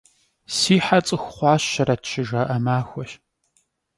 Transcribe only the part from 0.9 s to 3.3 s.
ts'ıxu xhuaşeret!»– şıjja'e maxueş.